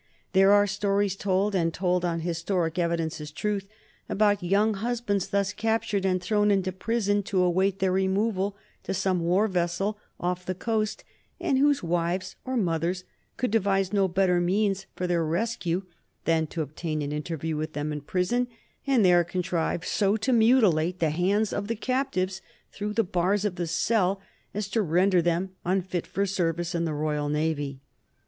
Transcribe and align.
There 0.33 0.51
are 0.51 0.65
stories 0.65 1.15
told, 1.15 1.53
and 1.53 1.71
told 1.71 2.03
on 2.03 2.21
historic 2.21 2.79
evidence 2.79 3.21
as 3.21 3.29
truth, 3.29 3.67
about 4.09 4.41
young 4.41 4.73
husbands 4.73 5.27
thus 5.27 5.53
captured 5.53 6.05
and 6.05 6.19
thrown 6.19 6.49
into 6.49 6.71
prison 6.71 7.21
to 7.25 7.43
await 7.43 7.77
their 7.77 7.91
removal 7.91 8.57
to 8.81 8.95
some 8.95 9.19
war 9.19 9.47
vessel 9.47 9.99
off 10.19 10.43
the 10.43 10.55
coast, 10.55 11.03
and 11.39 11.59
whose 11.59 11.83
wives 11.83 12.35
or 12.45 12.57
mothers 12.57 13.03
could 13.37 13.51
devise 13.51 13.93
no 13.93 14.07
better 14.07 14.41
means 14.41 14.87
for 14.95 15.05
their 15.05 15.23
rescue 15.23 15.83
than 16.25 16.47
to 16.47 16.63
obtain 16.63 17.03
an 17.03 17.11
interview 17.11 17.55
with 17.55 17.73
them 17.73 17.91
in 17.93 17.99
the 17.99 18.03
prison, 18.05 18.47
and 18.87 19.05
there 19.05 19.23
contrive 19.23 19.85
so 19.85 20.17
to 20.17 20.33
mutilate 20.33 20.97
the 20.97 21.11
hands 21.11 21.53
of 21.53 21.67
the 21.67 21.75
captives 21.75 22.41
through 22.71 22.93
the 22.93 23.03
bars 23.03 23.45
of 23.45 23.53
the 23.53 23.67
cell 23.67 24.19
as 24.51 24.67
to 24.67 24.81
render 24.81 25.21
them 25.21 25.51
unfit 25.63 26.07
for 26.07 26.25
service 26.25 26.73
in 26.73 26.85
the 26.85 26.93
Royal 26.95 27.29
Navy. 27.29 27.81